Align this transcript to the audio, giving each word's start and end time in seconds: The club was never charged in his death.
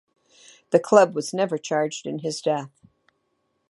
The 0.71 0.79
club 0.79 1.13
was 1.13 1.31
never 1.31 1.59
charged 1.59 2.07
in 2.07 2.17
his 2.25 2.41
death. 2.41 2.71